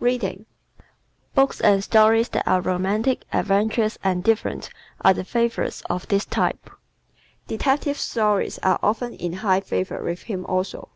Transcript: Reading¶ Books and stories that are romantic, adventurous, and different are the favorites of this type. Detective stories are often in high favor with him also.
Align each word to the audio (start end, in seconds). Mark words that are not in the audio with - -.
Reading¶ 0.00 0.46
Books 1.36 1.60
and 1.60 1.84
stories 1.84 2.28
that 2.30 2.42
are 2.44 2.60
romantic, 2.60 3.22
adventurous, 3.32 3.98
and 4.02 4.24
different 4.24 4.68
are 5.02 5.14
the 5.14 5.22
favorites 5.22 5.80
of 5.88 6.08
this 6.08 6.24
type. 6.24 6.68
Detective 7.46 7.96
stories 7.96 8.58
are 8.64 8.80
often 8.82 9.12
in 9.14 9.34
high 9.34 9.60
favor 9.60 10.02
with 10.02 10.22
him 10.24 10.44
also. 10.46 10.88